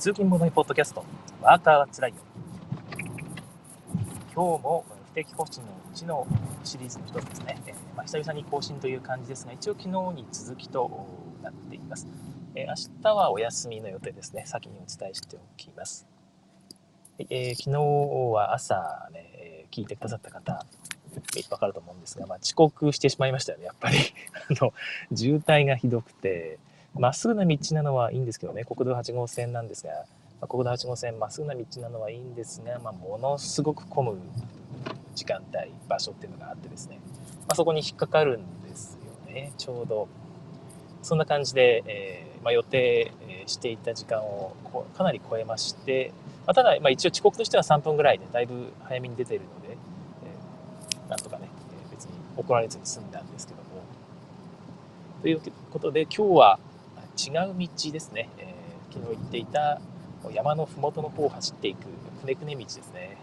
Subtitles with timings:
[0.00, 1.04] 通勤ものポッドキャスト、
[1.42, 2.16] ワーカーはつらいよ。
[4.34, 6.26] 今日も不定期更新のうちの
[6.64, 7.62] シリーズの一つですね。
[7.66, 11.06] えー、まあ、久々に更新という感じですが、一応昨日に続きと
[11.42, 12.08] なっています。
[12.54, 14.44] えー、明日はお休みの予定ですね。
[14.46, 16.06] 先にお伝えしておきます。
[17.18, 20.64] えー、昨日は朝ね、聞いてくださった方、
[21.50, 23.98] わかると思うんですが、まあ、遅刻してしまいましたよね、やっぱり。
[24.58, 24.72] あの、
[25.14, 26.58] 渋滞がひどくて、
[26.94, 29.92] まっすぐな道なのはいいんですけどね、国道8号線なんですが、
[30.40, 34.18] まあ、国道8号線まっすぐな道なのはいいんですが、まあ、ものすごく混む
[35.14, 37.00] 時間帯、場所っていうのがあってですね、
[37.40, 40.08] まあ、そこに引っかかるんですよね、ちょうど。
[41.02, 43.12] そんな感じで、えー、まあ、予定
[43.46, 44.54] していた時間を
[44.96, 46.12] かなり超えまして、
[46.46, 49.76] まあ、ただ、まあ、一応遅刻としては3分ぐらいでだいぶ早めに出ているので、
[50.98, 51.48] えー、なんとかね、
[51.90, 53.68] 別に怒られずに済んだんですけども。
[55.22, 56.58] ということで、今日は、
[57.28, 59.80] 違う道ですね、えー、昨日言っていた
[60.32, 61.86] 山の麓の方を走っていく
[62.20, 63.16] くねくね道ですね。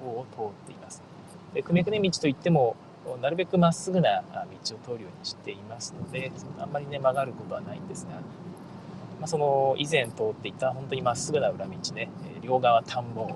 [0.00, 1.02] の方を通っています。
[1.52, 2.76] でくねくね道といっても
[3.20, 8.20] なるべくまっすぐな道を通るようにしていますのであんまりね曲がることはないんですが、ま
[9.22, 12.10] あ、その以前通っていた本当にまっすぐな裏道ね
[12.42, 13.28] 両側田んぼ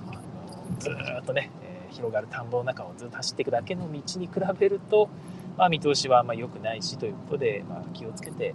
[0.78, 1.50] ずっとね
[1.90, 5.08] 広がる田んぼの中をずっと走っていくだけの道に比べると、
[5.56, 8.54] まあ、見通しはあんま良くないしということで、まあ、気をつけて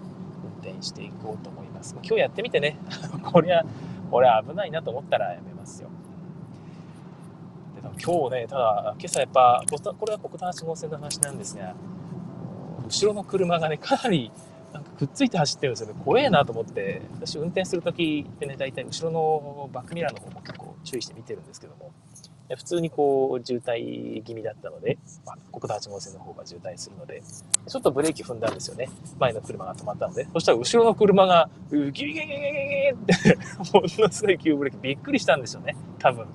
[0.66, 1.96] 転していこうと思います。
[2.04, 2.78] 今日やってみてね、
[3.24, 3.64] これは、
[4.10, 5.90] これは危ないなと思ったらやめますよ。
[7.76, 11.74] で今日ね、ただ、今朝やっぱ、これは国道8号線の話なんですが、
[12.86, 14.32] 後ろの車がね、かなり
[14.74, 16.02] なんかくっついて走ってるんですよね。
[16.04, 21.92] 怖えなと思って、私運転するときってね、大体後ろのバックミラーの方も結構注意して見てるんですけども、
[22.54, 27.24] 普通にこう渋滞気味だったので、まあ、国道8号線の方が渋滞するので、
[27.68, 28.90] ちょっとブレーキ踏んだんですよね。
[29.20, 30.28] 前の車が止まったので。
[30.32, 32.42] そしたら後ろの車が、ギリギリギリギリギ
[32.76, 33.38] リって、
[33.74, 35.76] ものすごい急ブレーキ、びっくりしたんですよね。
[35.98, 36.28] 多分。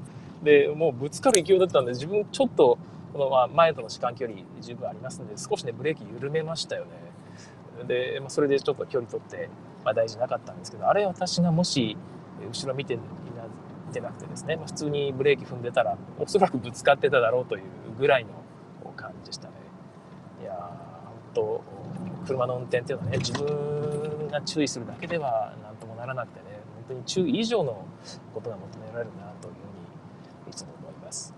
[0.42, 2.76] で、もうぶつかる勢いだったんで、自分ちょっと、
[3.12, 6.90] このまあ前との視間距離十分ありますので、少しね、ブレーキ緩めましたよね。
[7.86, 9.48] で、まあ、それでちょっと距離取って、
[9.84, 11.96] まあ大事なかったんですけど、あれ私がもし、
[12.48, 12.98] 後ろ見て
[13.90, 17.62] ってなくてですね、まあ、普通にブレーキ踏んでたらおそらくぶつかってただろうという
[17.98, 18.30] ぐらいの
[18.96, 19.54] 感じでしたね。
[20.42, 21.62] いやー本当
[22.26, 27.84] 車の運転っていうのはね自分が注意するだけでは何ともならなくてね本当に注意以上の
[28.34, 31.34] ことが求められるなというふうにいつも思います。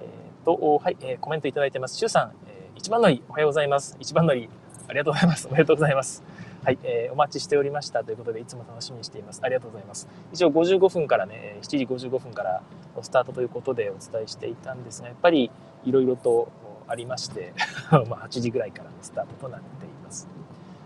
[0.00, 1.96] えっ、ー、とはい、えー、コメントいただいてます。
[1.96, 3.96] しゅうさん、えー、一番乗りおはようございます。
[4.00, 4.48] 一番乗り
[4.88, 5.48] ありがとうございます。
[5.48, 6.22] おめでとうございます。
[6.66, 9.40] はい、えー、お待ちしておりましたということで、いつも楽しみにしています。
[9.44, 10.08] ありがとうございます。
[10.32, 12.60] 一応55分からね、7時55分から
[13.02, 15.48] スタートということでお伝えしていたんですが、やっぱり
[15.84, 16.50] いろいろと
[16.88, 17.52] ありまして、
[18.10, 20.26] まあ8時ぐらいからのスタートとなっています。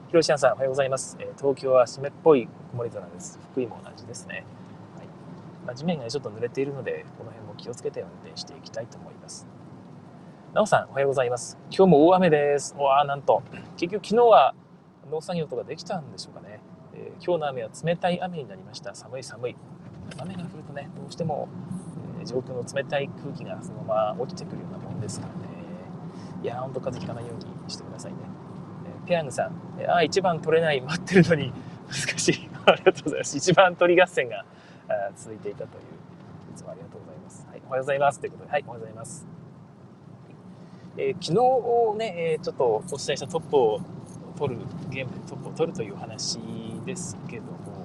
[0.08, 1.16] ひろしさん、おはようございます。
[1.18, 3.38] えー、東京は湿っぽい曇り空です。
[3.50, 4.44] 福井も同じですね。
[4.98, 5.06] はい
[5.64, 9.46] まあ、地面が、ね、ちょっと濡れているので、この辺も気をつけて運転していきたいと思います。
[10.52, 11.56] なおさん、おはようございます。
[11.70, 12.74] 今日も大雨です。
[12.76, 13.42] わあ、なんと。
[13.78, 14.54] 結局昨日は
[15.10, 16.60] 農作業とかできたんでしょうかね、
[16.94, 18.94] えー、今日の雨は冷たい雨になりました。
[18.94, 19.56] 寒い寒い。
[20.18, 21.48] 雨が降るとねどうしても、
[22.20, 25.40] えー、上空の冷たい空気がそのまま落ちてくるようなもんですからね。
[26.42, 28.18] いやーほんと風邪ひかないようにしてくださいね、
[28.86, 31.52] えー、ペヤングさん、えー、あ1番取れない待ってるのに
[31.88, 32.48] 難しい。
[32.66, 33.36] ありがとうございます。
[33.36, 34.44] 1番取り合戦が
[35.16, 36.00] 続いていたという。
[36.52, 38.20] いつもありがとうございます、はい、おはようございます。
[38.20, 39.26] ということではいおはようございます。
[40.96, 43.80] えー、昨日ね、えー、ちょっとお伝えしたトップを
[44.40, 46.38] 取るゲームでトップを取るという話
[46.86, 47.84] ですけども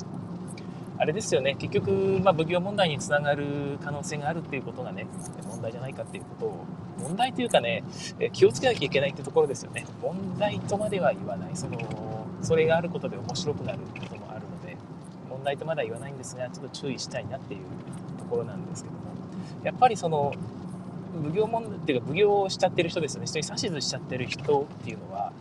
[0.97, 1.55] あれですよね。
[1.55, 1.91] 結局、
[2.23, 5.05] まあ、奉行問題につながる可能性があるっていうことがね
[5.45, 6.66] 問題じゃないかっていうことを
[6.97, 7.83] 問題というかね
[8.31, 9.85] 気をつけなきゃいけないってところですよね。
[10.01, 11.55] 問題とまでは言わない。
[11.55, 11.77] その
[12.41, 14.77] それがあることで面白くなることもあるので
[15.29, 17.59] 問題とまでは言わないんですがちょっと注意したいなっていう
[18.17, 19.01] ところなんですけども。
[19.63, 20.33] やっぱりその
[21.23, 23.28] 奉行問題っていうか奉行をしちゃってる人ですよね。
[23.28, 25.34] 人に指図しちゃってる人っていうのは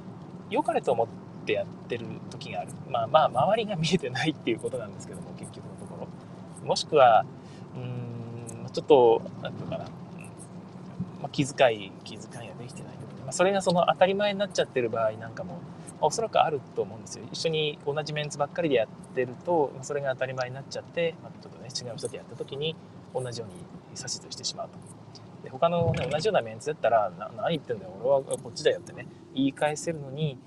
[0.51, 1.07] 良かれと思っ
[1.47, 2.71] てやってる時がある。
[2.89, 6.07] まあまあ周りが見えてないっていうことなんですけども結局のとこ
[6.63, 6.67] ろ。
[6.67, 7.25] もしくは
[7.77, 12.99] うんちょっと何て言うかな、まあ、気遣い気遣いができてないと。
[13.07, 15.61] か、まあ、それがその当たり前になっちゃってる場合なんかも、
[16.01, 17.25] ま、おそらくあると思うんですよ。
[17.33, 22.77] 一緒に同じメンツばっかりでやってると、それが当たり前になっちゃって、まあ、ちょっとね違う人とやった時に
[23.15, 23.57] 同じように
[23.97, 24.94] 指図してしまうと。
[25.45, 27.93] で他の、ね、同じようなメンツだったら「何言ってんだよ。
[28.03, 30.39] 俺はこっちだよ」ってね言い返せるのに、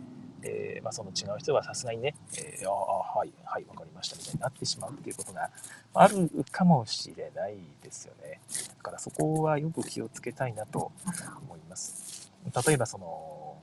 [0.42, 5.50] えー、まあ、その違う人はさすがにね「えー、ああはいはい分かりました」みたいになってしまうっていうことが
[5.94, 8.42] あるかもしれないですよね。
[8.78, 10.92] だからそこはよく気をつけたいなと
[11.44, 12.32] 思います。
[12.66, 13.58] 例えばその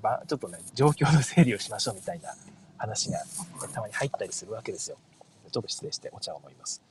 [0.00, 2.34] ばちょっとね状況の整理をしましょうみたいな
[2.76, 3.24] 話が
[3.72, 4.96] たまに入ったりするわけですよ。
[5.50, 6.82] ちょっと失礼してお茶を飲みます。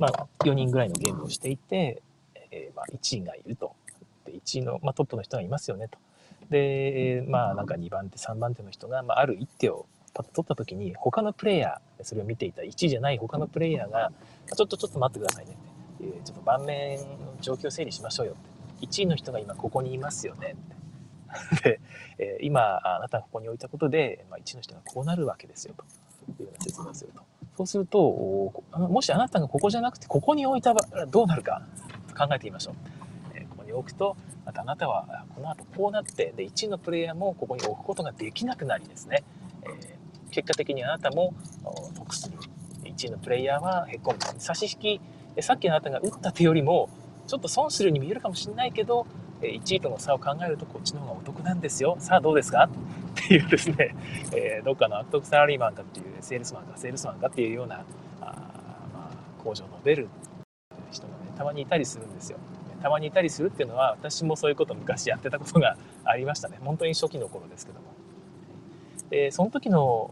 [0.00, 2.02] まあ、4人ぐらいのゲームをしていて、
[2.50, 3.76] えー、まあ、1位がいると。
[4.24, 5.98] で、1位の、まあ、トップの人がいますよねと。
[6.48, 14.10] で、まあ、なんか2番手、3番手の人が、まあ、ある一手をパッと取った時に、他のプレイヤー、それを見ていた1位じゃない他のプレイヤーが、
[14.56, 16.24] ちょっとちょっと待ってくださいねって。
[16.24, 17.04] ちょっと盤面の
[17.42, 18.86] 状況整理しましょうよって。
[18.86, 20.56] 1位の人が今ここにいますよね
[21.52, 21.60] って。
[21.62, 21.80] で、
[22.18, 25.84] え、今、あなたがここに置いたことで、まあ、1位の人がこうなるわけですよと
[26.28, 27.22] いうような説明をすると。
[27.56, 31.62] そうすると、もしあなたがここじゃなくて、ここに置いたらどうなるか
[32.16, 32.74] 考えてみましょう。
[33.34, 39.24] えここに置くと、またあなたはこの後こうなって、で、1位のプレイヤーもここに置くことができなくなりですね、
[39.62, 41.34] えー、結果的にあなたも
[41.94, 42.38] 得する。
[42.84, 44.40] 1位のプレイヤーはへこむ。
[44.40, 45.00] 差し引
[45.38, 46.88] き、さっきあなたが打った手よりも、
[47.26, 49.06] ちょっと損するように見えるかもしれないけど、
[49.42, 51.96] 1位との差を考えるとこっちの方がお得なんですよ。
[51.98, 52.64] さあどうですか？
[52.70, 53.94] っていうですね、
[54.34, 57.84] えー、どっかの悪徳サラリーマンかっていうセールスマンかセールスマンかっていうような
[58.20, 58.24] あ、
[58.92, 60.08] まあ、工場を述べる
[60.90, 62.38] 人がねたまにいたりするんですよ。
[62.82, 66.58] たまにいたりするっていうのは私もそういうこと昔やってたことがありましたね。
[66.64, 67.86] 本当に初期の頃ですけども。
[69.10, 70.10] でその時の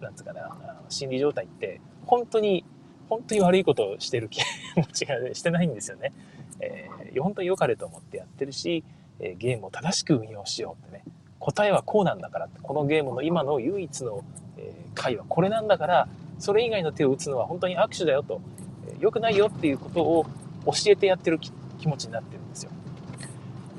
[0.00, 0.56] なんつうかな
[0.88, 2.64] 心理状態って本当に
[3.08, 4.40] 本当に悪いことをしてる気
[4.76, 6.12] 持ちがしてないんですよね。
[6.60, 8.84] えー、本当に良かれと思ってやってるし、
[9.18, 11.04] え、ゲームを正しく運用しようってね。
[11.38, 12.60] 答えはこうなんだからって。
[12.60, 14.24] このゲームの今の唯一の、
[14.58, 16.08] え、回はこれなんだから
[16.38, 18.40] それ以外の手を打つのは本当に握手だよと、
[18.88, 20.26] えー、良くないよっていうことを
[20.66, 21.38] 教えてやってる
[21.78, 22.70] 気持ちになってるんですよ。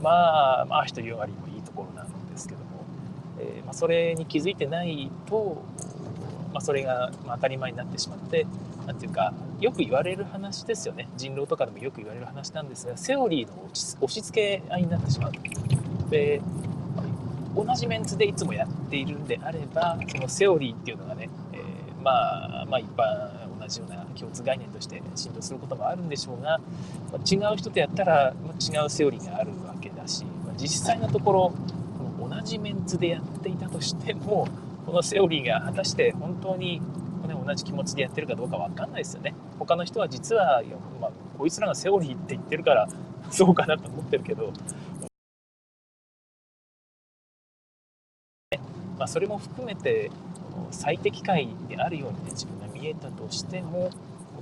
[0.02, 2.66] まあまあ人よりもいいところなんですけども、
[3.40, 5.62] えー、まあ、それに気づいてないと、
[6.62, 8.46] それが当たり前になってしまって
[8.86, 11.08] 何ていうかよく言われる話ですよね。
[11.18, 15.32] 人狼とかでもよく言われる話なんですがセオリーの押し付け合いになってしまう。
[16.10, 16.42] で
[17.56, 26.60] 同じメンツでいつもやっているんであればそのセオリーっていうのがね、えー、まあまあ一般同じような共通概念として浸透することもあるんでしょうが、
[27.12, 31.54] まあ、違う人とやったら、ま、違うセオリーがあるわけだし、まあ、実際のところ
[32.20, 34.48] 同じメンツでやっていたとしても
[34.86, 36.82] このセオリーが果たして本当に
[37.46, 39.34] 同じ気持ちでやってるかどうか分かんないですよね。
[39.60, 40.64] 他の人は実は、
[41.00, 42.88] まあ、こいつらがセオリーって言ってるから
[43.30, 44.52] そうかなと思ってるけど、
[48.98, 50.12] まあ、それも含めて
[50.72, 53.90] 最適解であるようにね自分が見えたとしても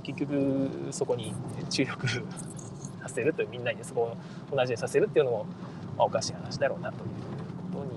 [0.02, 1.34] 結局そこに
[1.68, 4.16] 注力させるというみんなにそこ
[4.52, 5.46] を同じにさせるっていうのも、
[5.96, 7.10] まあ、おかしい話だろうなという
[7.72, 7.90] ことに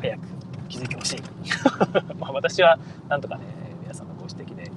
[0.00, 1.22] 早く気づいてほしい。
[2.18, 2.78] まあ私は
[3.08, 3.42] なんとかね
[3.82, 4.70] 皆さんのご指摘で、え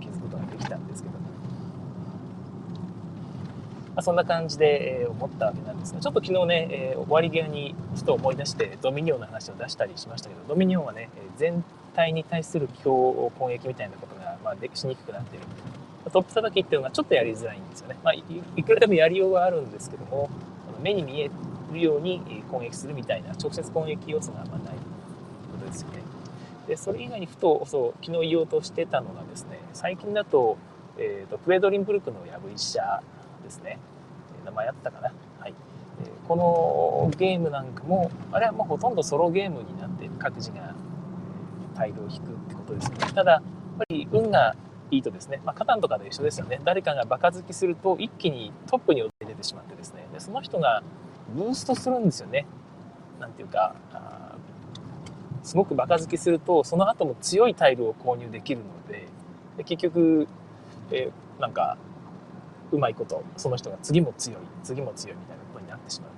[0.00, 1.14] 気づくことができたんですけど。
[1.16, 1.30] も、ま
[3.96, 11.64] あ、そんな感じで、思ったわけなんですがちょっと昨日ね、終わり際にふと思い出してドミニオンの話を出したりしましたけどドミニオンはね全
[11.94, 12.92] 体に対する強
[13.38, 15.46] 攻撃みたいなことが、まあ、しにくくなっている
[16.12, 20.30] トップ叩きっていうのがちょっとやりづらいんですよね、まあ、いくらでもやりようはあるんですけども
[20.82, 21.30] 目に見え
[21.72, 22.20] るように
[22.50, 24.85] 攻撃するみたいな直接攻撃要素があんまない。
[25.66, 26.02] ですよね。
[26.66, 30.56] でそれ以外にふとそう昨日言おうとしてたのがですね最近だと,、
[30.98, 33.02] えーと、プエドリンブルクのヤブ医者
[33.44, 33.78] ですね。
[34.44, 35.54] 名前あったかな、はい。
[36.00, 40.74] えー、このゲームなんかもあれはもうほとんどソロゲームになって各自が
[41.76, 42.96] タイルを引くってことですね。
[43.14, 43.42] ただやっ
[43.78, 44.56] ぱり運が
[44.90, 46.60] いいとですね、まあ、カタンとかで一緒ですよね。
[46.64, 50.06] 誰かがバカ好きすると一気にトップに出てしまってですね。
[50.12, 50.82] でその人が
[51.34, 52.46] ブーストするんですよね。
[53.20, 53.74] なんていうか
[55.46, 59.06] すごくバカ好きするとその後も強いタイルを購入できるので
[59.56, 60.26] で結局、
[60.90, 61.78] えー、なんか
[62.72, 66.10] うまいことその人が次も強い次も強いみたいなことになってしまう。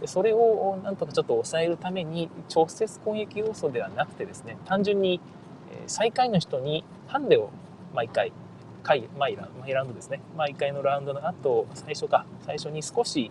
[0.00, 5.20] でそれをなんとかちょっと抑えるために直接攻撃要素ではなくてですね単純に、
[5.88, 7.50] 最下位の人にハンデを
[7.92, 8.32] 毎回
[8.82, 13.30] 回毎ラ毎ラウンドですね毎回のラウンドの後最初か最初に少し、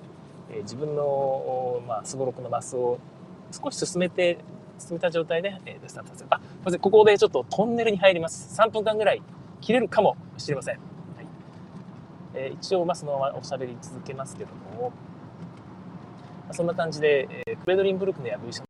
[0.61, 2.99] 自分のすごろくのマスを
[3.51, 4.37] 少し進めて
[4.79, 6.27] 進めた状態で、えー、スタートさせる。
[6.31, 8.59] あ、まずここでちょっとトンネルに入ります。
[8.59, 9.21] 3分間ぐらい
[9.61, 10.75] 切れるかもしれません。
[10.75, 11.27] はい
[12.33, 18.68] えー、一応、まあ、そのままおしゃべり続けますけども、まあ、そんな感じで、えー、クレドリンブルクのやぶり者